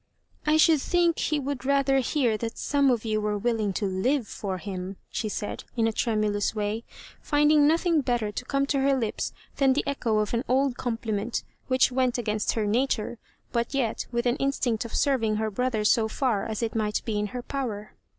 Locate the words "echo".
9.85-10.17